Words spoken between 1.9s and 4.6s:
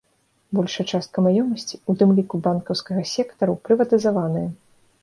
тым ліку, банкаўскага сектару, прыватызаваная.